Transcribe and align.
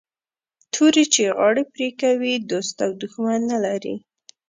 توري 0.73 1.03
چي 1.13 1.23
غاړي 1.37 1.63
پرې 1.73 1.87
کوي 2.01 2.33
دوست 2.51 2.75
او 2.85 2.91
دښمن 3.01 3.39
نه 3.51 3.57
لري 3.65 3.95